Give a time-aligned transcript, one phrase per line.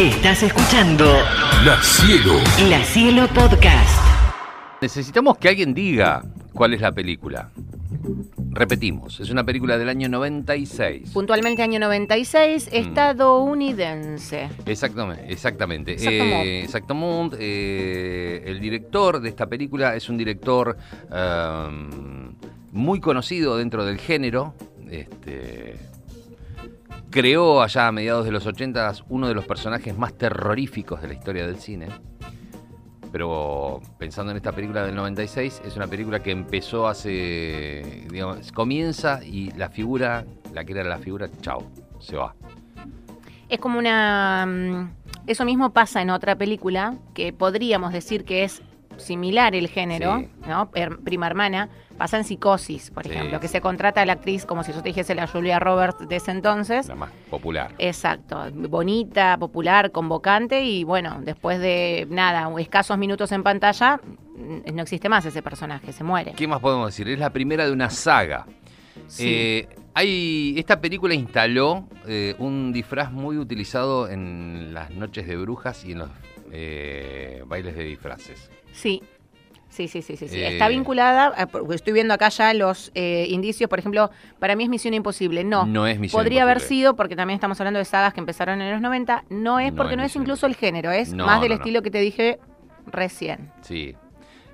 [0.00, 1.04] Estás escuchando
[1.62, 2.32] La Cielo.
[2.70, 4.00] La Cielo Podcast.
[4.80, 6.22] Necesitamos que alguien diga
[6.54, 7.50] cuál es la película.
[8.52, 11.10] Repetimos, es una película del año 96.
[11.10, 12.74] Puntualmente año 96, Mm.
[12.76, 14.48] estadounidense.
[14.64, 16.60] Exactamente, exactamente.
[16.62, 17.34] Exactamont.
[17.34, 20.78] Eh, eh, el director de esta película es un director
[21.10, 22.32] um,
[22.72, 24.54] muy conocido dentro del género.
[24.90, 25.76] Este,
[27.10, 31.14] creó allá a mediados de los 80 uno de los personajes más terroríficos de la
[31.14, 31.88] historia del cine.
[33.12, 39.20] Pero pensando en esta película del 96, es una película que empezó hace, digamos, comienza
[39.24, 41.64] y la figura, la que era la figura, chao,
[41.98, 42.34] se va.
[43.48, 44.46] Es como una...
[44.46, 44.90] mm,
[45.26, 48.62] Eso mismo pasa en otra película, que podríamos decir que es
[49.00, 50.28] similar el género, Sí.
[50.46, 50.70] ¿no?
[50.70, 51.68] Prima hermana.
[51.98, 53.10] Pasa en Psicosis, por Sí.
[53.10, 56.08] ejemplo, que se contrata a la actriz como si yo te dijese la Julia Roberts
[56.08, 56.88] de ese entonces.
[56.88, 57.74] La más popular.
[57.78, 64.00] Exacto, bonita, popular, convocante y bueno, después de nada, escasos minutos en pantalla,
[64.72, 66.32] no existe más ese personaje, se muere.
[66.36, 67.06] ¿Qué más podemos decir?
[67.08, 68.46] Es la primera de una saga.
[69.06, 69.24] Sí.
[69.28, 75.84] Eh, hay, esta película instaló eh, un disfraz muy utilizado en las noches de brujas
[75.84, 76.10] y en los
[76.52, 78.50] eh, bailes de disfraces.
[78.72, 79.02] Sí.
[79.68, 80.36] Sí, sí, sí, sí, sí.
[80.36, 80.48] Eh.
[80.54, 84.64] Está vinculada, a- porque estoy viendo acá ya los eh, indicios, por ejemplo, para mí
[84.64, 85.44] es Misión Imposible.
[85.44, 88.60] No, No es Misión podría haber sido, porque también estamos hablando de sagas que empezaron
[88.60, 91.24] en los 90, no es No porque es no es incluso el género, es No,
[91.24, 92.40] más del no, estilo que te dije
[92.86, 93.52] recién.
[93.62, 93.94] Sí.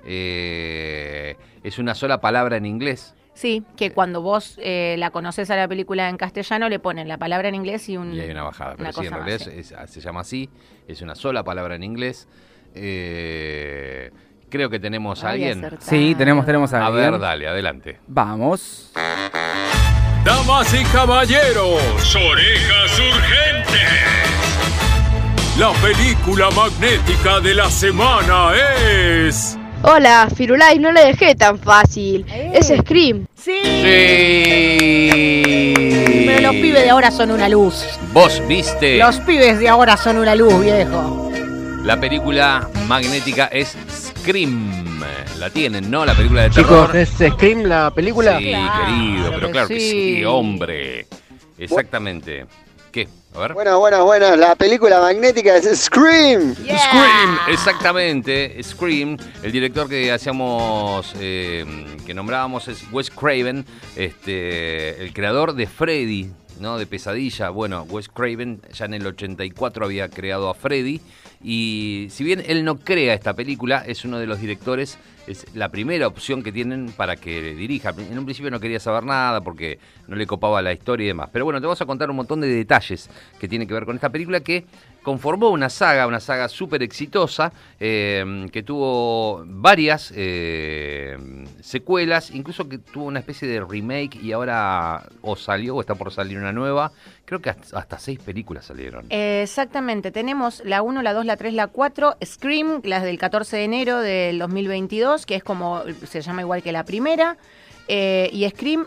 [0.05, 3.13] Eh, es una sola palabra en inglés.
[3.33, 7.17] Sí, que cuando vos eh, la conoces a la película en castellano le ponen la
[7.17, 8.13] palabra en inglés y un...
[8.13, 8.75] Y hay una bajada.
[8.77, 9.49] Pero una sí, en realidad sí.
[9.53, 10.49] es- es- se llama así.
[10.87, 12.27] Es una sola palabra en inglés.
[12.75, 14.11] Eh,
[14.49, 15.59] creo que tenemos a alguien.
[15.65, 15.89] acertado.
[15.89, 17.11] Sí, tenemos, tenemos a A alguien.
[17.11, 17.99] ver, dale, adelante.
[18.07, 18.91] Vamos.
[20.23, 23.83] Damas y caballeros, orejas urgentes.
[25.57, 28.51] La película magnética de la semana
[28.87, 29.57] es.
[29.83, 32.25] Hola, Firulai, no le dejé tan fácil.
[32.53, 33.25] Es Scream.
[33.35, 33.59] Sí.
[33.63, 33.77] Sí.
[36.27, 37.85] Pero los pibes de ahora son una luz.
[38.11, 38.97] Vos viste.
[38.97, 41.26] Los pibes de ahora son una luz, viejo.
[41.87, 44.99] La película magnética es Scream.
[45.39, 46.05] La tienen, ¿no?
[46.05, 46.91] La película de terror.
[46.91, 48.39] Chicos, ¿es Scream la película?
[48.39, 50.25] Sí, Claro querido, pero que claro que sí, sí.
[50.25, 51.07] hombre.
[51.57, 52.45] Exactamente.
[52.91, 53.07] ¿Qué?
[53.33, 53.53] A ver.
[53.53, 56.55] Bueno, bueno, bueno, la película magnética es Scream.
[56.55, 59.15] Scream, exactamente, Scream.
[59.41, 61.63] El director que hacíamos, eh,
[62.05, 63.65] que nombrábamos es Wes Craven,
[63.95, 66.77] este, el creador de Freddy, ¿no?
[66.79, 67.49] De Pesadilla.
[67.49, 70.99] Bueno, Wes Craven ya en el 84 había creado a Freddy.
[71.43, 75.69] Y si bien él no crea esta película, es uno de los directores, es la
[75.69, 77.93] primera opción que tienen para que dirija.
[77.97, 81.29] En un principio no quería saber nada porque no le copaba la historia y demás.
[81.31, 83.09] Pero bueno, te vamos a contar un montón de detalles
[83.39, 84.65] que tienen que ver con esta película que
[85.07, 91.17] conformó una saga, una saga súper exitosa, eh, que tuvo varias eh,
[91.61, 96.11] secuelas, incluso que tuvo una especie de remake y ahora o salió o está por
[96.11, 96.91] salir una nueva.
[97.23, 99.05] Creo que hasta, hasta seis películas salieron.
[99.09, 103.63] Exactamente, tenemos la 1, la 2, la 3, la 4, Scream, las del 14 de
[103.63, 107.37] enero del 2022, que es como, se llama igual que la primera,
[107.87, 108.85] eh, y Scream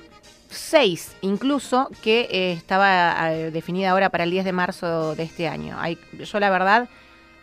[0.50, 5.48] 6, incluso, que eh, estaba eh, definida ahora para el 10 de marzo de este
[5.48, 5.76] año.
[5.78, 6.88] Hay, yo la verdad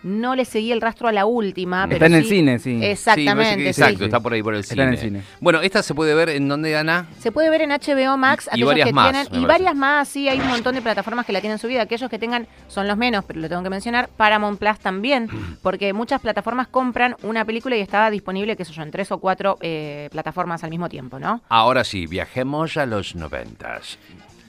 [0.08, 2.72] no le seguí el rastro a la última, Está pero en el cine, sí.
[2.72, 3.82] Sí, me Exactamente, parece que- sí.
[3.82, 4.84] exacto, está por ahí por el Está cine.
[4.84, 5.22] en el cine.
[5.42, 7.08] Bueno, esta se puede ver en donde Ana.
[7.20, 9.48] Se puede ver en HBO Max, Y aquellos varias que más, tienen, y parece.
[9.48, 11.82] varias más, sí, hay un montón de plataformas que la tienen subida.
[11.82, 15.28] Aquellos que tengan, son los menos, pero lo tengo que mencionar, Paramount Plus también,
[15.62, 19.18] porque muchas plataformas compran una película y está disponible, qué sé yo, en tres o
[19.20, 21.42] cuatro eh, plataformas al mismo tiempo, ¿no?
[21.50, 23.98] Ahora sí, viajemos a los noventas.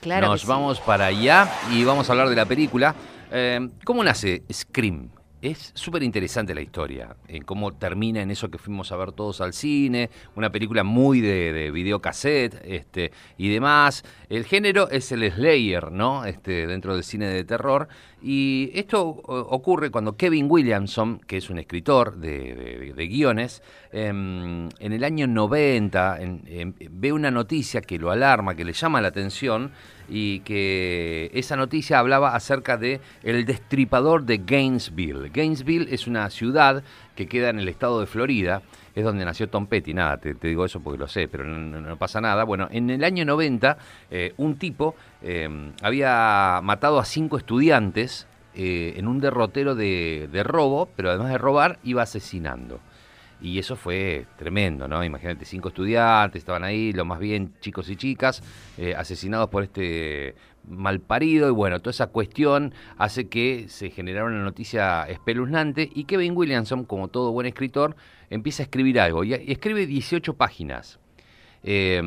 [0.01, 0.29] Claro.
[0.29, 0.47] Nos sí.
[0.47, 2.95] vamos para allá y vamos a hablar de la película.
[3.33, 5.09] Eh, ¿Cómo nace Scream?
[5.41, 9.41] Es súper interesante la historia, en cómo termina en eso que fuimos a ver todos
[9.41, 14.03] al cine, una película muy de, de videocassette este, y demás.
[14.29, 16.25] El género es el Slayer, ¿no?
[16.25, 17.87] Este, dentro del cine de terror.
[18.21, 23.63] Y esto ocurre cuando Kevin Williamson, que es un escritor de, de- de guiones,
[23.93, 29.01] en el año 90 en- em, ve una noticia que lo alarma, que le llama
[29.01, 29.71] la atención
[30.09, 35.31] y que esa noticia hablaba acerca de el destripador de Gainesville.
[35.31, 36.83] Gainesville es una ciudad
[37.15, 38.63] que queda en el estado de Florida,
[38.95, 42.21] es donde nació Tom Petty, nada, te, digo eso porque lo sé, pero no, pasa
[42.21, 42.45] nada.
[42.45, 43.77] Bueno, en el año 90
[44.11, 45.49] eh, un tipo eh,
[45.83, 51.39] había matado a cinco estudiantes eh, en un derrotero de, de robo, pero además de
[51.39, 52.81] robar, iba asesinando.
[53.41, 55.05] Y eso fue tremendo, ¿no?
[55.05, 58.43] Imagínate, cinco estudiantes estaban ahí, lo más bien chicos y chicas,
[58.77, 60.35] eh, asesinados por este
[60.69, 66.37] malparido y bueno, toda esa cuestión hace que se generara una noticia espeluznante y Kevin
[66.37, 67.97] Williamson, como todo buen escritor,
[68.29, 70.99] empieza a escribir algo y, escribe 18 páginas.
[71.63, 72.03] Eh,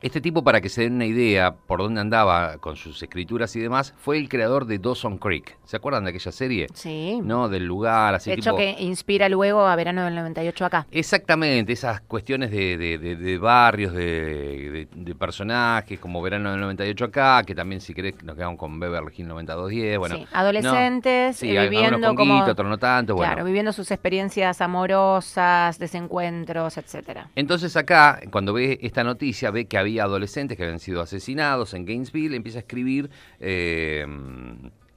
[0.00, 3.60] este tipo, para que se den una idea por dónde andaba con sus escrituras y
[3.60, 5.56] demás, fue el creador de Dawson Creek.
[5.64, 6.66] ¿Se acuerdan de aquella serie?
[6.74, 7.20] Sí.
[7.22, 7.48] ¿No?
[7.48, 10.86] Del lugar, así de hecho, tipo- que inspira luego a verano del 98 acá.
[10.90, 14.86] Exactamente, esas cuestiones de, de- de- de barrios, de,
[15.18, 19.28] personajes, como Verano del 98 acá, que también si querés nos quedamos con Beverly Hills
[19.28, 20.16] 9210, bueno.
[20.16, 23.32] sí, adolescentes Sí, hay- algunos viviendo como otros no tanto, bueno.
[23.32, 27.28] claro, viviendo sus experiencias amorosas, desencuentros, etcétera.
[27.34, 31.86] Entonces acá, cuando ve esta noticia, ve que había adolescentes que habían sido asesinados en
[31.86, 34.06] Gainesville, empieza a escribir eh,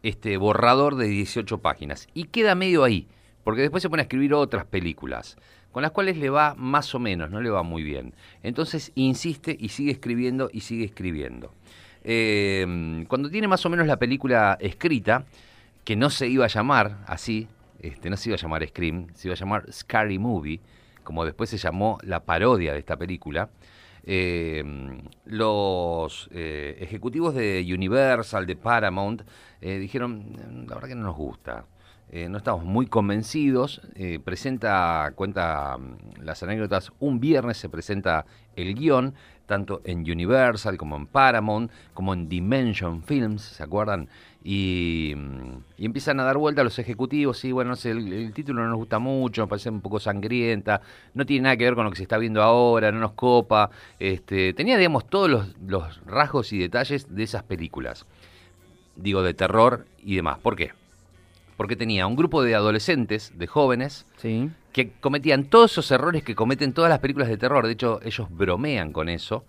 [0.04, 2.08] este borrador de 18 páginas.
[2.14, 3.08] Y queda medio ahí,
[3.44, 5.38] porque después se pone a escribir otras películas,
[5.72, 8.14] con las cuales le va más o menos, no le va muy bien.
[8.44, 11.54] Entonces insiste y sigue escribiendo y sigue escribiendo.
[12.04, 15.26] Eh, cuando tiene más o menos la película escrita,
[15.84, 17.48] que no se iba a llamar así,
[17.80, 20.60] este, no se iba a llamar Scream, se iba a llamar Scary Movie,
[21.04, 23.50] como después se llamó la parodia de esta película.
[24.04, 24.64] Eh,
[25.26, 29.22] los eh, ejecutivos de Universal, de Paramount,
[29.62, 30.34] eh, dijeron,
[30.64, 31.66] "Mm, la verdad que no nos gusta.
[32.14, 33.82] Eh, no estamos muy convencidos.
[33.96, 38.26] Eh, presenta, cuenta mm, las anécdotas, un viernes se presenta
[38.58, 39.14] el guion,
[39.46, 44.10] tanto en Universal como en Paramount, como en Dimension Films, ¿se acuerdan?
[44.44, 48.12] Y, mm, y empiezan a dar vuelta a los ejecutivos, y bueno, no sé, el,
[48.12, 50.82] el título no nos gusta mucho, me parece un poco sangrienta,
[51.14, 53.70] no tiene nada que ver con lo que se está viendo ahora, no nos copa.
[54.00, 58.06] Este, tenía, digamos, todos los, los rasgos y detalles de esas películas,
[58.98, 60.40] digo, de terror y demás.
[60.40, 60.81] ¿Por qué?
[61.62, 64.50] Porque tenía un grupo de adolescentes, de jóvenes, Sí.
[64.74, 67.68] que cometían todos esos errores que cometen todas las películas de terror.
[67.68, 69.46] De hecho, ellos bromean con eso,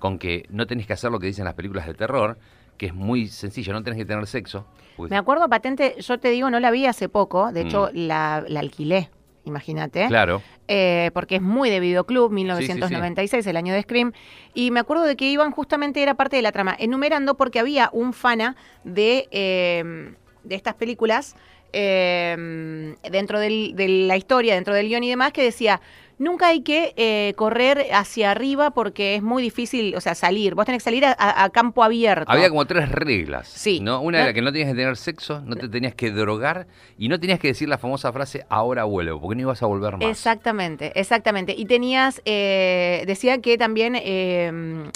[0.00, 2.36] con que no tenés que hacer lo que dicen las películas de terror,
[2.76, 4.66] que es muy sencillo, no tenés que tener sexo.
[4.96, 7.96] Pues, Me acuerdo patente, yo te digo, no la vi hace poco, de hecho Mm.
[8.08, 9.10] la, la alquilé,
[9.44, 10.08] imagínate.
[10.08, 10.42] Claro.
[10.66, 14.12] eh, porque es muy de videoclub, 1996, el año de Scream,
[14.52, 17.88] y me acuerdo de que iban justamente, era parte de la trama, enumerando porque había
[17.92, 21.36] un fana de, eh, de estas películas
[21.74, 25.80] eh, dentro del- de la historia, dentro del guion y demás, que decía,
[26.18, 30.66] nunca hay que eh, correr hacia arriba porque es muy difícil, o sea, salir, vos
[30.66, 32.30] tenés que salir a, campo abierto.
[32.30, 33.48] Había como tres reglas.
[33.48, 33.80] Sí.
[33.80, 34.00] ¿no?
[34.02, 36.66] Una No- era que no tenías que tener sexo, no te tenías que drogar
[36.98, 39.96] y no tenías que decir la famosa frase ahora vuelvo, porque no ibas a volver
[39.96, 40.08] más.
[40.10, 41.54] Exactamente, exactamente.
[41.56, 44.90] Y tenías, eh, decía que también eh,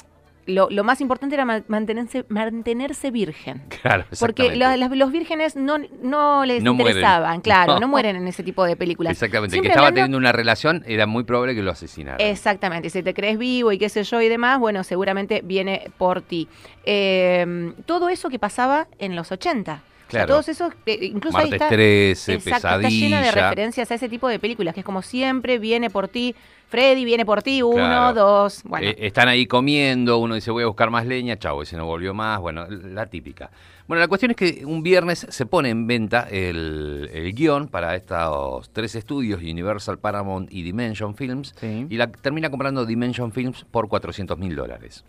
[0.46, 3.62] lo, lo más importante era ma- mantenerse, mantenerse virgen.
[3.82, 6.96] Claro, Porque las- los vírgenes no, no les No mueren.
[6.96, 7.80] interesaban, claro, no.
[7.86, 7.88] No.
[7.88, 9.12] mueren en ese tipo de películas.
[9.12, 12.20] Exactamente, Siempre que estaba teniendo una relación, era muy probable que lo asesinaran.
[12.20, 16.20] Exactamente, si te crees vivo y qué sé yo y demás, bueno, seguramente viene por
[16.22, 16.48] ti.
[16.84, 19.72] Eh, todo eso que pasaba en los 80.
[19.74, 20.34] O sea, Claro.
[20.34, 23.08] todos esos, eh, incluso ahí Martes está, 13, Exacto, está pesadilla.
[23.08, 26.36] lleno de referencias a ese tipo de películas, que es como siempre viene por ti,
[26.68, 28.12] Freddy viene por ti, uno, Claro.
[28.14, 28.86] dos, bueno.
[28.88, 32.12] Eh, están ahí comiendo, uno dice voy a buscar más leña, chau, ese no volvió
[32.12, 33.50] más, bueno, la típica.
[33.86, 37.94] Bueno, la cuestión es que un viernes se pone en venta el, el guion para
[37.94, 41.86] estos tres estudios, Universal, Paramount y Dimension Films, Sí.
[41.88, 45.04] y la termina comprando Dimension Films por 400 mil dólares.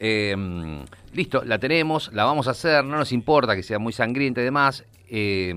[0.00, 0.36] Eh,
[1.14, 4.44] listo, la tenemos, la vamos a hacer, no nos importa que sea muy sangrienta y
[4.44, 4.84] demás.
[5.10, 5.54] eh,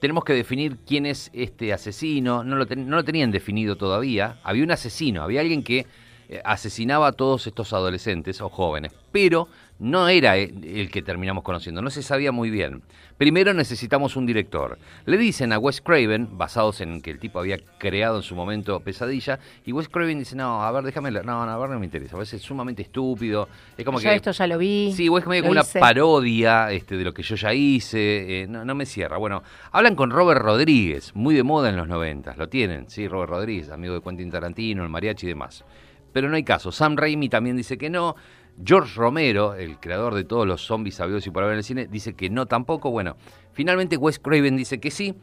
[0.00, 2.42] tenemos que definir quién es este asesino.
[2.42, 4.40] No lo, tenían definido todavía.
[4.42, 5.86] Había un asesino, había alguien que
[6.28, 9.48] eh, asesinaba a todos estos adolescentes o jóvenes, pero
[9.80, 12.82] no era e- el que terminamos conociendo, no se sabía muy bien.
[13.18, 14.78] Primero necesitamos un director.
[15.04, 18.80] Le dicen a Wes Craven, basados en que el tipo había creado en su momento
[18.80, 21.84] Pesadilla, y Wes Craven dice, no, a ver, déjame, no, no, a ver, no me
[21.86, 24.16] interesa, a veces es sumamente estúpido, es como Yo que...
[24.16, 24.92] esto ya lo vi.
[24.94, 28.42] Sí, o es medio lo como una parodia este, de lo que yo ya hice.
[28.42, 29.18] eh, no, no me cierra.
[29.18, 32.36] Bueno, hablan con Robert Rodríguez, muy de moda en los noventas.
[32.38, 35.64] Lo tienen, sí, Robert Rodríguez, amigo de Quentin Tarantino, el mariachi y demás.
[36.12, 36.72] Pero no hay caso.
[36.72, 38.16] Sam Raimi también dice que no.
[38.62, 41.86] George Romero, el creador de todos los zombies sabidos y por haber en el cine,
[41.86, 42.90] dice que no tampoco.
[42.90, 43.16] Bueno,
[43.52, 45.14] finalmente Wes Craven dice que sí.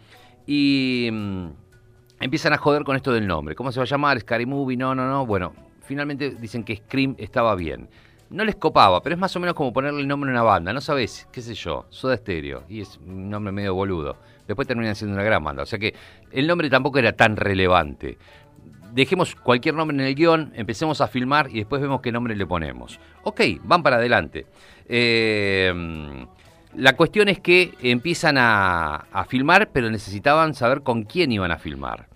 [0.46, 1.48] Y mm,
[2.20, 3.56] empiezan a joder con esto del nombre.
[3.56, 4.20] ¿Cómo se va a llamar?
[4.20, 5.26] Scary Movie, no, no, no.
[5.26, 5.54] Bueno,
[5.84, 7.90] finalmente dicen que Scream estaba bien.
[8.30, 10.74] No les copaba, pero es más o menos como ponerle el nombre a una banda.
[10.74, 12.64] No sabes, qué sé yo, Soda Stereo.
[12.68, 14.18] Y es un nombre medio boludo.
[14.48, 15.64] Después terminan siendo una gran banda.
[15.64, 15.94] O sea que
[16.32, 18.18] el nombre tampoco era tan relevante.
[18.94, 22.46] Dejemos cualquier nombre en el guion, empecemos a filmar y después vemos qué nombre le
[22.46, 23.00] ponemos.
[23.24, 24.46] Ok, van para adelante.
[24.88, 25.74] Eh,
[26.76, 31.58] la cuestión es que empiezan a, a filmar, pero necesitaban saber con quién iban a
[31.58, 32.08] filmar.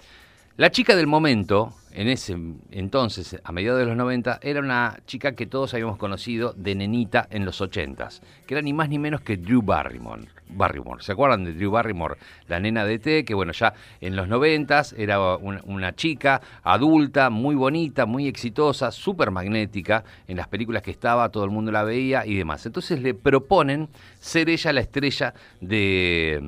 [0.57, 2.37] La chica del momento, en ese
[2.71, 7.27] entonces, a mediados de los 90, era una chica que todos habíamos conocido de nenita
[7.29, 10.27] en los 80s, que era ni más ni menos que Drew Barrymore.
[10.53, 11.01] Barrymore.
[11.01, 12.15] ¿Se acuerdan de Drew Barrymore?
[12.47, 17.55] La nena de T, que bueno, ya en los 90s era una, chica adulta, muy
[17.55, 22.25] bonita, muy exitosa, súper magnética, en las películas que estaba, todo el mundo la veía
[22.25, 22.65] y demás.
[22.65, 26.39] Entonces le proponen ser ella la estrella de,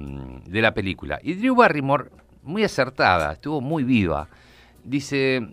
[0.46, 1.20] de la película.
[1.24, 2.10] Y Drew Barrymore
[2.44, 4.28] muy acertada, estuvo muy viva.
[4.84, 5.48] Dice,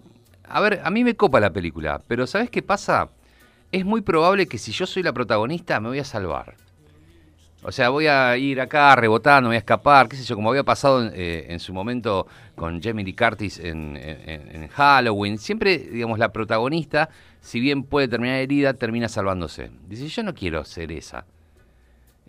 [0.45, 3.11] a ver, a mí me copa la película, pero ¿sabes qué pasa?
[3.73, 6.57] Es muy probable que si yo soy la protagonista me voy a salvar.
[7.63, 10.65] O sea, voy a ir acá rebotando, voy a escapar, qué sé yo, como había
[10.65, 15.37] pasado eh, en su momento con Jamie Lee Curtis en, en, en, Halloween.
[15.37, 17.11] Siempre, digamos, la protagonista,
[17.41, 19.71] si bien puede terminar herida, termina salvándose.
[19.87, 21.27] Dice, yo no quiero ser esa.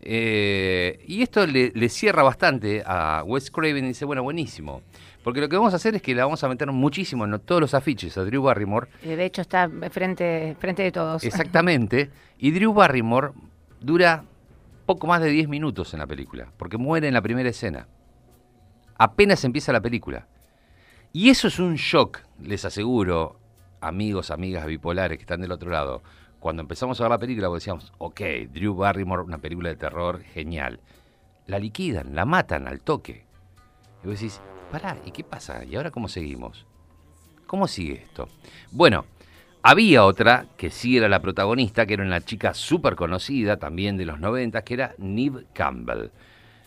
[0.02, 4.82] Eh, y esto le, le, cierra bastante a Wes Craven y dice, bueno, buenísimo.
[5.24, 7.62] Porque lo que vamos a hacer es que la vamos a meter muchísimo en todos
[7.62, 8.88] los afiches a Drew Barrymore.
[9.04, 11.24] Eh, de hecho está frente, frente de todos.
[11.24, 12.10] Exactamente.
[12.40, 13.32] Y Drew Barrymore
[13.80, 14.24] dura
[14.86, 17.88] poco más de 10 minutos en la película, porque muere en la primera escena.
[18.98, 20.28] Apenas empieza la película.
[21.14, 23.40] Y eso es un shock, les aseguro,
[23.80, 26.02] amigos, amigas bipolares que están del otro lado
[26.42, 28.20] cuando empezamos a ver la película, decíamos, ok,
[28.52, 30.80] Drew Barrymore, una película de terror genial.
[31.46, 33.26] La liquidan, la matan al toque.
[34.04, 34.42] Y vos decís,
[34.72, 35.64] pará, ¿y qué pasa?
[35.64, 36.66] ¿Y ahora cómo seguimos?
[37.48, 38.28] ¿Cómo sigue esto?
[38.72, 39.06] Bueno,
[39.64, 44.06] había otra que sí era la protagonista, que era una chica súper conocida, también de
[44.06, 46.10] los 90, que era Neve Campbell.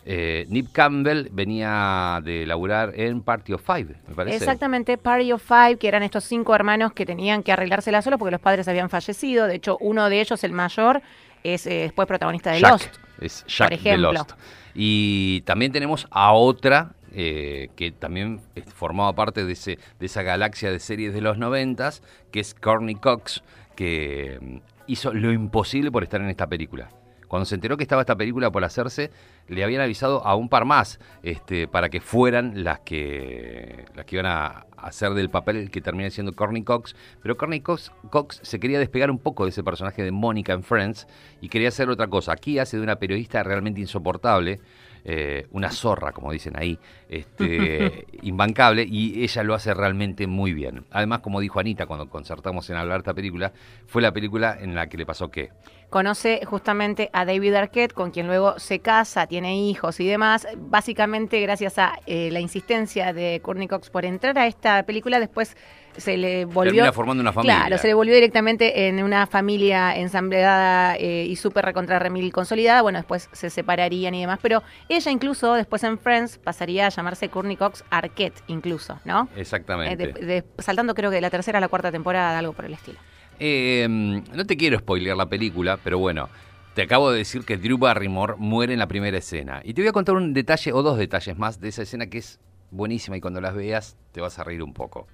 [0.07, 4.37] Eh, Nip Campbell venía de laburar en Party of Five, me parece.
[4.37, 8.31] Exactamente, Party of Five, que eran estos cinco hermanos que tenían que arreglársela solos porque
[8.31, 9.47] los padres habían fallecido.
[9.47, 11.01] De hecho, uno de ellos, el mayor,
[11.43, 12.95] es eh, después protagonista de Jack, Lost.
[13.19, 14.07] Es Jack por ejemplo.
[14.09, 14.31] de Lost.
[14.75, 18.41] Y también tenemos a otra eh, que también
[18.73, 22.95] formaba parte de, ese, de esa galaxia de series de los noventas, que es Courtney
[22.95, 23.41] Cox,
[23.75, 24.57] que mm,
[24.87, 26.89] hizo lo imposible por estar en esta película.
[27.27, 29.11] Cuando se enteró que estaba esta película por hacerse,
[29.47, 34.15] le habían avisado a un par más este, para que fueran las que, las que
[34.15, 36.95] iban a hacer del papel que termina siendo Courtney Cox.
[37.21, 40.63] Pero Courtney Cox, Cox se quería despegar un poco de ese personaje de Mónica en
[40.63, 41.07] Friends
[41.41, 42.33] y quería hacer otra cosa.
[42.33, 44.59] Aquí hace de una periodista realmente insoportable.
[45.07, 50.85] Eh, una zorra, como dicen ahí, este, imbancable, y ella lo hace realmente muy bien.
[50.89, 53.53] Además, como dijo Anita cuando concertamos en hablar esta película,
[53.85, 55.51] fue la película en la que le pasó que
[55.91, 60.47] conoce justamente a David Arquette, con quien luego se casa, tiene hijos y demás.
[60.57, 65.55] Básicamente, gracias a eh, la insistencia de Courtney Cox por entrar a esta película, después
[65.97, 66.73] se le volvió.
[66.73, 67.57] Termina formando una familia.
[67.57, 72.81] Claro, se le volvió directamente en una familia ensambleada eh, y súper recontra remil consolidada.
[72.81, 74.39] Bueno, después se separarían y demás.
[74.41, 79.29] Pero ella, incluso, después en Friends, pasaría a llamarse Courtney Cox Arquette, incluso, ¿no?
[79.35, 80.03] Exactamente.
[80.03, 82.65] Eh, de, de, saltando, creo que de la tercera a la cuarta temporada, algo por
[82.65, 82.99] el estilo.
[83.39, 86.29] Eh, no te quiero spoilear la película, pero bueno,
[86.73, 89.61] te acabo de decir que Drew Barrymore muere en la primera escena.
[89.63, 92.19] Y te voy a contar un detalle o dos detalles más de esa escena que
[92.19, 92.39] es
[92.71, 95.07] buenísima y cuando las veas te vas a reír un poco.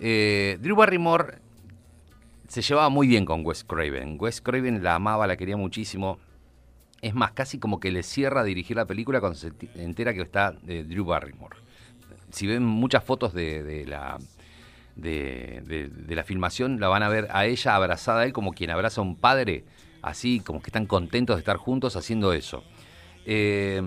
[0.00, 1.38] Eh, Drew Barrymore
[2.48, 4.16] se llevaba muy bien con Wes Craven.
[4.18, 6.18] Wes Craven la amaba, la quería muchísimo.
[7.00, 10.52] Es más, casi como que le cierra dirigir la película cuando se entera que está
[10.52, 11.56] de Drew Barrymore.
[12.30, 14.18] Si ven muchas fotos de, la
[14.96, 19.00] de, la filmación la van a ver a ella abrazada a él como quien abraza
[19.00, 19.64] a un padre,
[20.02, 22.64] así como que están contentos de estar juntos haciendo eso.
[23.24, 23.80] Eh,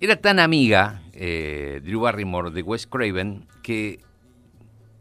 [0.00, 4.00] era tan amiga eh, Drew Barrymore de Wes Craven que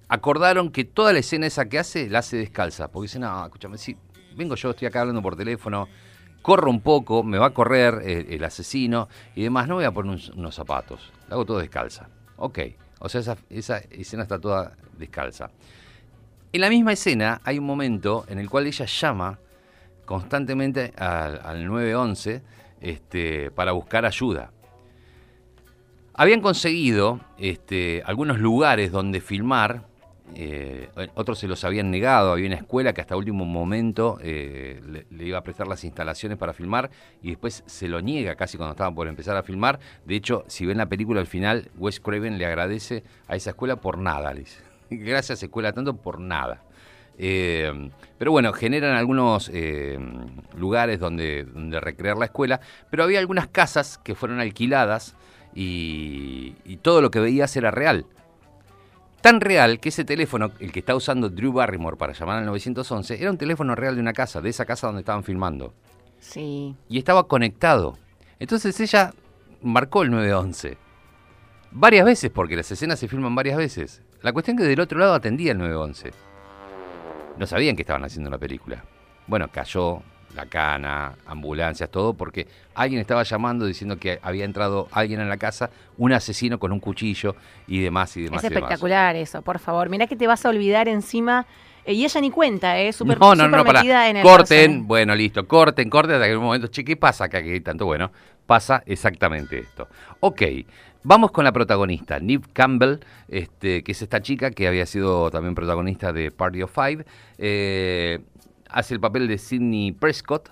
[0.07, 3.77] acordaron que toda la escena esa que hace la hace descalza, porque dice, no, escúchame,
[3.77, 3.97] si
[4.35, 5.87] vengo yo, estoy acá hablando por teléfono,
[6.41, 10.19] corro un poco, me va a correr el, asesino y demás, no voy a poner
[10.35, 12.09] unos, zapatos, la hago todo descalza.
[12.37, 12.59] Ok.
[12.99, 15.51] O sea, esa, esa, escena está toda descalza.
[16.51, 19.39] En la misma escena hay un momento en el cual ella llama
[20.05, 22.41] constantemente al, al 911
[22.81, 24.51] este, para buscar ayuda.
[26.13, 29.83] Habían conseguido este, algunos lugares donde filmar,
[30.35, 35.25] eh, otros se los habían negado, había una escuela que hasta último momento eh, le,
[35.25, 36.89] iba a prestar las instalaciones para filmar
[37.23, 39.79] y después se lo niega casi cuando estaban por empezar a filmar.
[40.05, 43.77] De hecho, si ven la película al final, Wes Craven le agradece a esa escuela
[43.77, 44.59] por nada, le dice.
[44.89, 46.61] Gracias escuela tanto por nada.
[47.17, 49.49] Eh, pero bueno, generan algunos
[50.55, 52.59] lugares donde, donde recrear la escuela,
[52.91, 55.15] pero había algunas casas que fueron alquiladas
[55.55, 58.05] y, y todo lo que veías era real
[59.27, 63.21] tan real que ese teléfono, el que está usando Drew Barrymore para llamar al 911,
[63.21, 65.73] era un teléfono real de una casa, de esa casa donde estaban filmando.
[66.21, 66.77] Sí.
[66.87, 67.97] Y estaba conectado.
[68.39, 69.13] Entonces ella
[69.61, 70.77] marcó el 911.
[71.71, 74.01] varias veces, porque las escenas se filman varias veces.
[74.21, 76.11] La cuestión es que del otro lado atendía el 911.
[77.37, 78.85] No sabían que estaban haciendo una película.
[79.27, 80.03] Bueno, cayó
[80.37, 85.37] la cana, ambulancias, todo, porque alguien estaba llamando diciendo que había entrado alguien en la
[85.37, 87.35] casa, un asesino con un cuchillo
[87.67, 88.43] y demás y demás.
[88.43, 88.61] Es y demás.
[88.61, 89.89] espectacular eso, por favor.
[89.89, 91.45] Mirá que te vas a olvidar encima.
[91.85, 92.93] eh, y ella ni cuenta, ¿eh?
[92.93, 93.79] Súper no, no, no, para.
[93.79, 94.83] metida en el Corten, ¿eh?
[94.85, 97.41] bueno, listo, corten, corten hasta que en un momento, che, ¿qué pasa acá?
[97.41, 98.11] Que tanto bueno,
[98.45, 99.87] pasa exactamente esto.
[100.19, 100.41] Ok,
[101.03, 105.55] vamos con la protagonista, Neve Campbell, este, que es esta chica que había sido también
[105.55, 107.05] protagonista de Party of Five.
[107.37, 108.19] eh,
[108.69, 110.49] hace el papel de Sidney Prescott.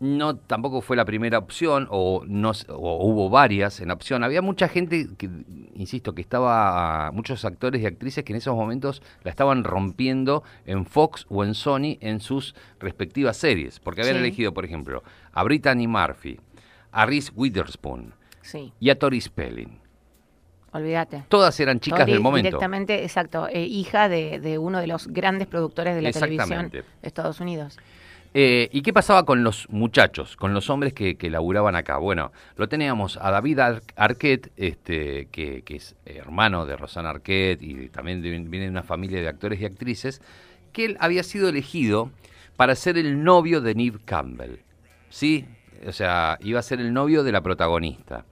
[0.00, 4.24] No, tampoco fue la primera opción, o, no, o hubo varias en opción.
[4.24, 5.28] Había mucha gente, que,
[5.74, 10.86] insisto, que estaba, muchos actores y actrices que en esos momentos la estaban rompiendo en
[10.86, 13.78] Fox o en Sony en sus respectivas series.
[13.78, 14.22] Porque habían Sí.
[14.22, 16.40] elegido, por ejemplo, a Brittany Murphy,
[16.92, 19.80] a Reese Witherspoon Sí, y a Tori Spelling.
[20.72, 21.24] Olvídate.
[21.28, 22.46] Todas eran chicas Tori, del momento.
[22.48, 26.84] Directamente, exacto, eh, hija de, de uno de los grandes productores de la televisión de
[27.02, 27.78] Estados Unidos.
[28.32, 31.96] Eh, ¿Y qué pasaba con los muchachos, con los hombres que, que laburaban acá?
[31.98, 37.60] Bueno, lo teníamos a David Ar- Arquette, este, que, que es hermano de Rosana Arquette
[37.60, 40.22] y también de- viene de una familia de actores y actrices,
[40.72, 42.12] que él había sido elegido
[42.56, 44.58] para ser el novio de Neve Campbell.
[45.08, 45.46] ¿Sí?
[45.84, 48.24] O sea, iba a ser el novio de la protagonista.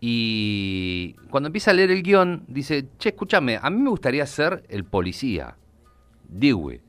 [0.00, 4.64] Y cuando empieza a leer el guion, dice, che, escúchame, a mí me gustaría ser
[4.70, 5.56] el policía,
[6.28, 6.80] Dewey,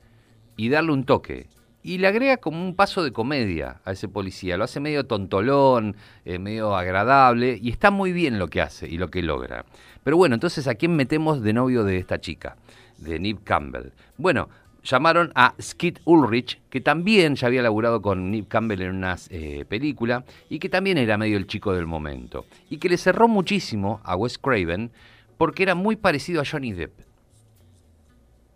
[0.56, 1.48] y darle un toque.
[1.84, 4.56] Y le agrega como un paso de comedia a ese policía.
[4.56, 8.98] Lo hace medio tontolón, eh, medio agradable, y está muy bien lo que hace y
[8.98, 9.66] lo que logra.
[10.04, 12.56] Pero bueno, entonces, ¿a quién metemos de novio de esta chica?
[12.98, 13.92] De Neve Campbell.
[14.18, 14.48] Bueno,
[14.84, 19.66] llamaron a Skid Ulrich, que también ya había laburado con Neve Campbell en una eh,
[19.68, 22.46] película, y que también era medio el chico del momento.
[22.70, 24.92] Y que le cerró muchísimo a Wes Craven,
[25.38, 26.92] porque era muy parecido a Johnny Depp.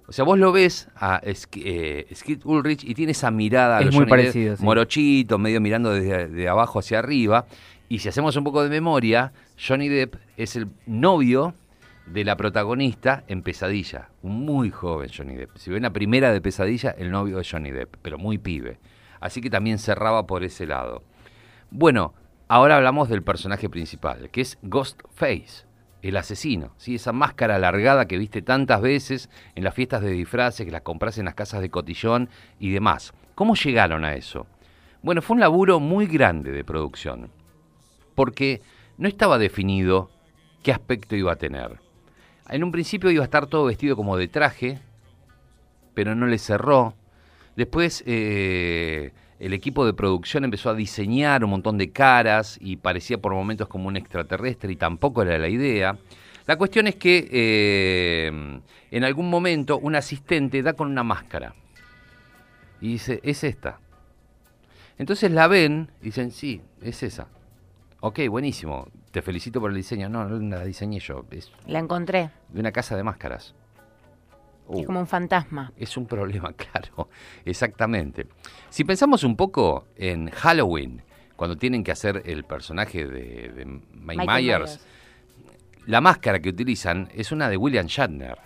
[0.07, 3.81] O sea, vos lo ves a Sk- eh, Skid Ulrich y tiene esa mirada a
[3.81, 4.63] Es muy Johnny Depp, parecido, sí.
[4.63, 7.47] morochito, medio mirando desde de abajo hacia arriba.
[7.89, 11.55] Y si hacemos un poco de memoria, Johnny Depp es el novio
[12.07, 14.09] de la protagonista en Pesadilla.
[14.21, 15.57] Un muy joven Johnny Depp.
[15.57, 18.79] Si ven la primera de Pesadilla, el novio de Johnny Depp, pero muy pibe.
[19.19, 21.03] Así que también cerraba por ese lado.
[21.71, 22.13] Bueno,
[22.47, 25.65] ahora hablamos del personaje principal, que es Ghostface,
[26.01, 26.73] el asesino.
[26.77, 26.95] ¿sí?
[26.95, 31.17] Esa máscara alargada que viste tantas veces en las fiestas de disfraces, que las compras
[31.17, 33.13] en las casas de cotillón y demás.
[33.33, 34.45] ¿Cómo llegaron a eso?
[35.01, 37.29] Bueno, fue un laburo muy grande de producción,
[38.15, 38.61] porque
[38.97, 40.09] no estaba definido
[40.63, 41.84] qué aspecto iba a tener.
[42.49, 44.79] En un principio iba a estar todo vestido como de traje,
[45.93, 46.93] pero no le cerró.
[47.55, 53.17] Después eh, el equipo de producción empezó a diseñar un montón de caras y parecía
[53.17, 55.97] por momentos como un extraterrestre y tampoco era la idea.
[56.45, 61.55] La cuestión es que eh, en algún momento un asistente da con una máscara
[62.79, 63.79] y dice, es esta.
[64.97, 67.27] Entonces la ven y dicen, sí, es esa.
[68.07, 70.07] Ok, buenísimo, te felicito por el diseño.
[70.09, 72.29] No, no la diseñé yo, es La encontré.
[72.49, 73.55] de una casa de máscaras.
[74.69, 74.83] Es Uh.
[74.85, 75.71] como un fantasma.
[75.75, 77.09] Es un problema, claro,
[77.45, 78.27] exactamente.
[78.69, 81.01] Si pensamos un poco en Halloween,
[81.35, 84.85] cuando tienen que hacer el personaje de, de Mike Myers,
[85.87, 88.37] la máscara que utilizan es una de William Shatner.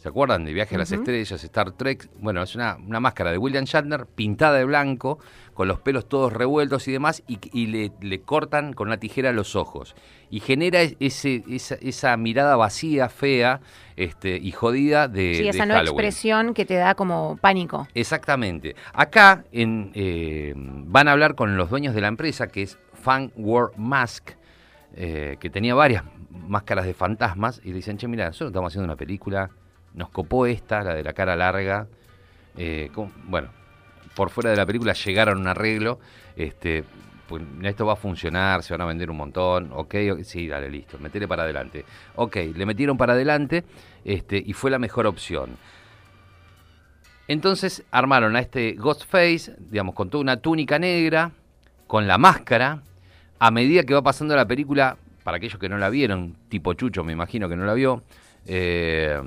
[0.00, 0.90] ¿Se acuerdan de Viaje a las.
[0.92, 2.08] Estrellas, Star Trek?
[2.18, 5.18] Bueno, es una, una máscara de William Shatner pintada de blanco,
[5.52, 9.30] con los pelos todos revueltos y demás, y, y le, le cortan con una tijera
[9.32, 9.94] los ojos.
[10.30, 13.60] Y genera ese, esa, esa mirada vacía, fea
[13.96, 15.92] este, y jodida de, Sí, de esa no Halloween.
[15.92, 17.86] expresión que te da como pánico.
[17.92, 18.76] Exactamente.
[18.94, 23.32] Acá en, eh, van a hablar con los dueños de la empresa, que es Fan
[23.36, 24.30] World Mask,
[24.94, 28.86] eh, que tenía varias máscaras de fantasmas, y le dicen, che, mira, nosotros estamos haciendo
[28.86, 29.50] una película,
[29.94, 31.86] nos copó esta, la de la cara larga.
[32.56, 32.90] eh,
[33.24, 33.50] bueno,
[34.14, 35.98] por fuera de la película llegaron a un arreglo,
[36.36, 36.84] este,
[37.28, 40.68] pues esto va a funcionar, se van a vender un montón, ok, ok, sí, dale,
[40.68, 41.84] listo, metele para adelante.
[42.16, 43.64] Ok, le metieron para adelante
[44.04, 45.56] este, y fue la mejor opción.
[47.28, 51.30] Entonces armaron a este Ghostface, digamos, con toda una túnica negra,
[51.86, 52.82] con la máscara.
[53.38, 57.04] A medida que va pasando la película, para aquellos que no la vieron, tipo Chucho,
[57.04, 58.02] me imagino que no la vio,
[58.46, 59.22] eh,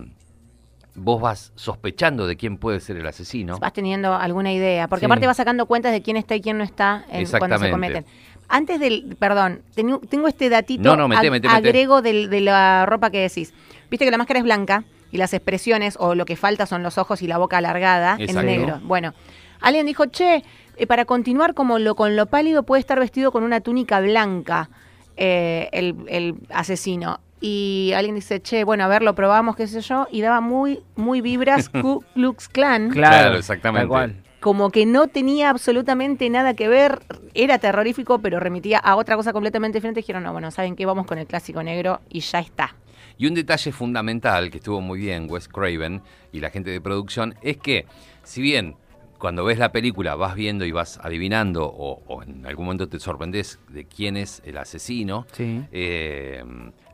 [0.95, 3.57] vos vas sospechando de quién puede ser el asesino.
[3.59, 4.87] Vas teniendo alguna idea.
[4.87, 5.05] Porque Sí.
[5.07, 8.05] aparte vas sacando cuentas de quién está y quién no está en, cuando se cometen.
[8.49, 9.15] Antes del.
[9.17, 10.83] Perdón, tengo este datito.
[10.83, 11.55] No, no, meté, ag- meté, meté.
[11.67, 13.53] Agrego del- de la ropa que decís.
[13.89, 16.97] Viste que la máscara es blanca y las expresiones o lo que falta son los
[16.97, 18.39] ojos y la boca alargada Exacto.
[18.41, 18.79] en negro.
[18.83, 19.13] Bueno,
[19.61, 20.43] alguien dijo, che,
[20.77, 24.69] eh, para continuar como lo, con lo pálido puede estar vestido con una túnica blanca
[25.15, 27.19] eh, el, el asesino.
[27.45, 30.79] Y alguien dice, che, bueno, a ver, lo probamos, qué sé yo, y daba muy,
[30.95, 32.89] muy vibras Ku Klux Klan.
[32.89, 33.87] Claro, Claro, exactamente.
[33.89, 34.23] Cual.
[34.39, 36.99] Como que no tenía absolutamente nada que ver,
[37.33, 39.99] era terrorífico, pero remitía a otra cosa completamente diferente.
[39.99, 40.85] Dijeron, no, bueno, ¿saben qué?
[40.85, 42.75] Vamos con el clásico negro y ya está.
[43.17, 46.01] Y un detalle fundamental que estuvo muy bien Wes Craven
[46.31, 47.85] y la gente de producción es que,
[48.23, 48.75] si bien
[49.19, 52.99] cuando ves la película vas viendo y vas adivinando o, o en algún momento te
[52.99, 55.61] sorprendes de quién es el asesino, Sí.
[55.71, 56.43] eh,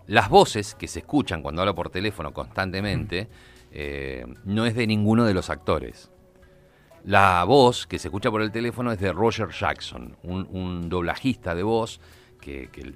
[0.09, 3.27] las voces que se escuchan cuando habla por teléfono constantemente
[3.71, 6.11] eh, no es de ninguno de los actores.
[7.05, 11.55] La voz que se escucha por el teléfono es de Roger Jackson, un, un doblajista
[11.55, 12.01] de voz
[12.41, 12.93] que, que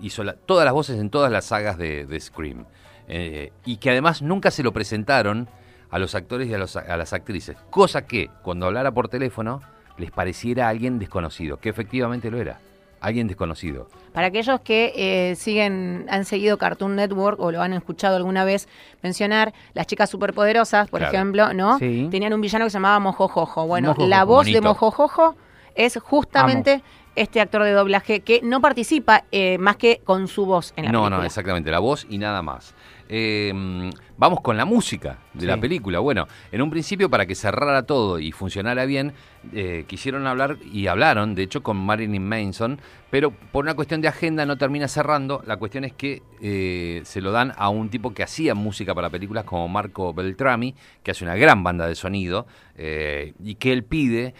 [0.00, 2.66] hizo la- todas las voces en todas las sagas de, de Scream.
[3.08, 5.48] Eh, y que además nunca se lo presentaron
[5.90, 7.56] a los actores y a, los- a las actrices.
[7.70, 9.62] Cosa que cuando hablara por teléfono
[9.96, 12.60] les pareciera alguien desconocido, que efectivamente lo era.
[13.00, 13.88] Alguien desconocido.
[14.12, 18.68] Para aquellos que eh, siguen, han seguido Cartoon Network o lo han escuchado alguna vez
[19.02, 21.14] mencionar, las chicas superpoderosas, por Claro.
[21.14, 21.78] ejemplo, ¿no?
[21.78, 22.08] Sí.
[22.10, 23.66] Tenían un villano que se llamaba Mojojojo.
[23.66, 24.68] Bueno, Mojojojo, la voz de bonito.
[24.68, 25.36] Mojojojo
[25.74, 26.82] es justamente
[27.14, 30.92] este actor de doblaje que no participa eh, más que con su voz en la
[30.92, 31.18] no, película.
[31.18, 32.74] no, exactamente, la voz y nada más.
[33.08, 35.98] Eh, mm, vamos con la música de la película.
[35.98, 39.14] Bueno, en un principio para que cerrara todo y funcionara bien,
[39.52, 44.08] eh, quisieron hablar y hablaron, de hecho, con Marilyn Manson, pero por una cuestión de
[44.08, 45.42] agenda no termina cerrando.
[45.46, 49.10] La cuestión es que eh, se lo dan a un tipo que hacía música para
[49.10, 52.46] películas como Marco Beltrami, que hace una gran banda de sonido,
[52.76, 54.34] eh, y que él pide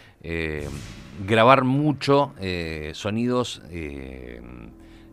[1.26, 2.34] grabar mucho
[2.92, 3.62] sonidos...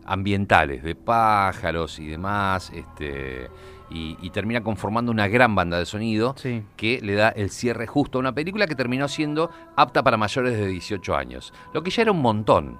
[0.08, 3.48] ambientales, de pájaros y demás, este,
[3.90, 6.62] y, y termina conformando una gran banda de sonido Sí.
[6.76, 10.56] que le da el cierre justo a una película que terminó siendo apta para mayores
[10.58, 12.78] de 18 años, lo que ya era un montón,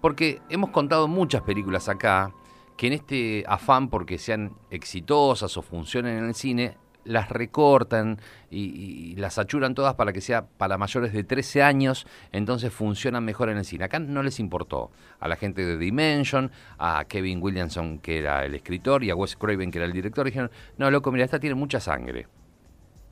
[0.00, 2.32] porque hemos contado muchas películas acá
[2.76, 8.18] que en este afán porque sean exitosas o funcionen en el cine, las recortan
[8.50, 13.48] y, las achuran todas para que sea para mayores de 13 años, entonces funcionan mejor
[13.48, 13.84] en el cine.
[13.84, 14.90] Acá no les importó
[15.20, 19.36] a la gente de Dimension, a Kevin Williamson, que era el escritor, y a Wes
[19.36, 22.26] Craven, que era el director, dijeron, no, loco, mira, esta tiene mucha sangre.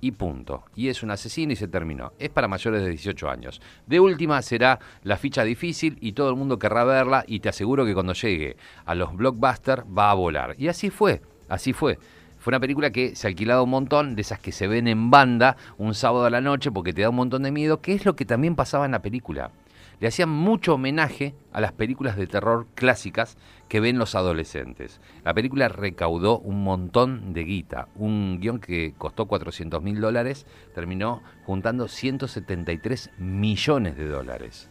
[0.05, 0.65] Y punto.
[0.75, 2.13] Y es un asesino y se terminó.
[2.19, 3.63] Es para mayores de 18 años.
[3.87, 7.87] De última será la ficha difícil y todo el mundo querrá verla y te aseguro
[7.87, 10.57] que cuando llegue a los blockbusters va a volar.
[10.59, 12.01] Y así fue, así fue.
[12.43, 15.57] Fue una película que se alquilaba un montón, de esas que se ven en banda
[15.79, 18.17] un sábado a la noche porque te da un montón de miedo, que es lo
[18.17, 19.53] que también pasaba en la película.
[20.01, 25.01] Le hacían mucho homenaje a las películas de terror clásicas que ven los adolescentes.
[25.25, 27.87] La película recaudó un montón de guita.
[27.95, 34.69] Un guion que costó 400 mil dólares terminó juntando 173 millones de dólares.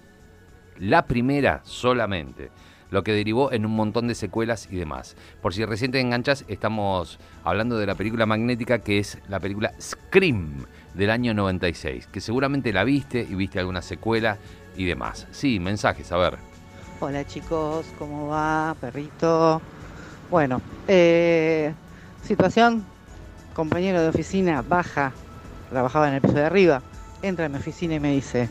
[0.77, 2.51] La primera solamente,
[2.91, 5.15] lo que derivó en un montón de secuelas y demás.
[5.41, 10.65] Por si recién enganchas, estamos hablando de la película magnética que es la película Scream
[10.93, 14.37] del año 96, que seguramente la viste y viste alguna secuela
[14.75, 15.25] y demás.
[15.31, 16.37] Sí, mensajes, a ver.
[16.99, 19.61] Hola chicos, ¿cómo va, perrito?
[20.29, 21.73] Bueno, eh,
[22.23, 22.85] situación,
[23.53, 25.13] compañero de oficina, baja,
[25.69, 26.81] trabajaba en el piso de arriba,
[27.21, 28.49] entra en mi oficina y me dice,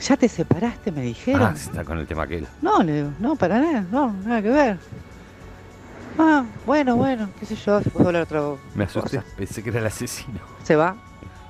[0.00, 0.92] ¿ya te separaste?
[0.92, 1.42] Me dijeron.
[1.42, 2.46] Ah, está con el tema aquel.
[2.62, 4.78] No, le digo, no, para nada, no, nada que ver.
[6.18, 8.58] Ah, bueno, bueno, qué sé yo, puso a hablar otro.
[8.74, 10.38] Me asusté, pensé que era el asesino.
[10.64, 10.96] Se va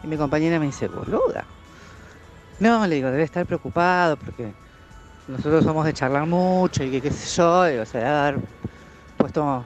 [0.02, 1.44] y mi compañera me dice, boluda.
[2.58, 4.52] No, le digo, debe estar preocupado porque
[5.28, 8.38] nosotros somos de charlar mucho y que qué sé yo, digo, se debe haber
[9.16, 9.64] puesto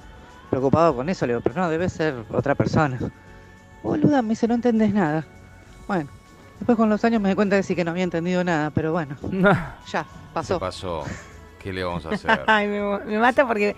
[0.51, 1.27] preocupado con eso.
[1.27, 2.99] Le digo, pero no, debe ser otra persona.
[3.83, 5.25] Boluda, me dice, no entendés nada.
[5.87, 6.11] Bueno,
[6.61, 8.93] después con los años me di cuenta de sí que no había entendido nada, pero
[8.93, 9.17] bueno,
[9.91, 10.59] ya, ¿Qué pasó.
[10.61, 11.05] pasó?
[11.63, 12.45] ¿Qué le vamos a hacer?
[12.47, 13.75] Ay, me, me mata porque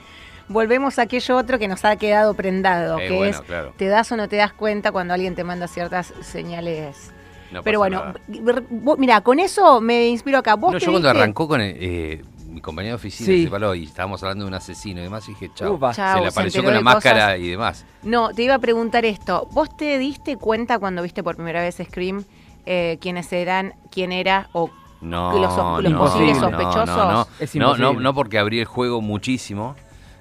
[0.49, 3.73] volvemos a aquello otro que nos ha quedado prendado, Eh, que bueno, es claro.
[3.77, 7.11] te das o no te das cuenta cuando alguien te manda ciertas señales.
[7.51, 10.55] No Pero pasa bueno, vos- mira, con eso me inspiro acá.
[10.55, 13.45] ¿Vos No, yo cuando arrancó con el, eh, mi compañero de oficina Sí.
[13.45, 15.79] se paró y estábamos hablando de un asesino y demás, y dije, chao.
[15.93, 16.95] Se le se apareció con la cosas.
[16.95, 17.85] máscara y demás.
[18.03, 19.49] No, te iba a preguntar esto.
[19.53, 22.25] ¿Vos te diste cuenta cuando viste por primera vez Scream
[22.67, 24.71] eh, quiénes eran, quién era o
[25.01, 26.87] No, Los los no, posibles no, sospechosos?
[26.97, 29.75] No, no, Es no, no, porque abrí el juego muchísimo.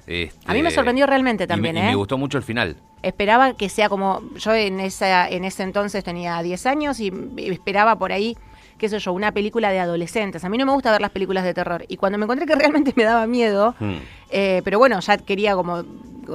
[0.08, 1.96] este, A mí me sorprendió realmente y me- también, y me, ¿eh?
[1.96, 2.78] gustó mucho el final.
[3.04, 7.96] esperaba que sea como yo en esa en ese entonces tenía 10 años y esperaba
[7.98, 8.38] por ahí
[8.78, 10.44] qué sé yo, una película de adolescentes.
[10.44, 12.56] A mí no me gusta ver las películas de terror y cuando me encontré que
[12.64, 13.98] realmente me daba miedo, Hmm.
[14.32, 15.84] eh, pero bueno, ya quería como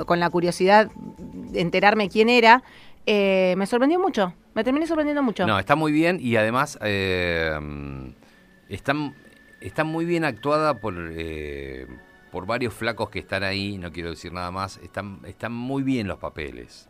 [0.07, 0.89] con la curiosidad
[1.55, 2.63] enterarme quién era,
[3.07, 4.35] eh, me sorprendió mucho.
[4.55, 5.47] Me terminé sorprendiendo mucho.
[5.47, 7.57] No, está muy bien y además eh,
[8.69, 11.87] está, muy bien actuada por, eh,
[12.31, 16.09] por varios flacos que están ahí, no quiero decir nada más, están, están muy bien
[16.09, 16.89] los papeles.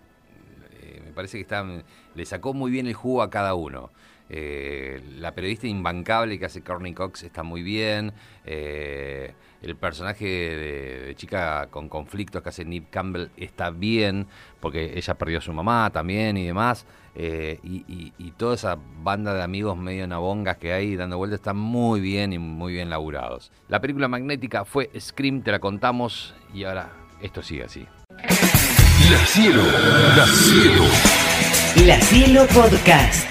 [0.81, 3.91] Eh, me parece que están, le sacó muy bien el jugo a cada uno.
[4.29, 8.13] Eh, la periodista imbancable que hace Courtney Cox está muy bien.
[8.45, 14.27] Eh, el personaje de, de chica con conflictos que hace Nip Campbell está bien,
[14.61, 16.87] porque ella perdió a su mamá también y demás.
[17.19, 21.39] Eh, y, y- y toda esa banda de amigos medio nabongas que hay dando vueltas
[21.41, 23.51] están muy bien y muy bien laburados.
[23.69, 26.91] La película magnética fue Scream, te la contamos y ahora
[27.23, 27.87] esto sigue así.
[29.11, 29.63] La cielo,
[30.17, 30.85] la cielo.
[31.87, 33.26] La Cielo Podcast.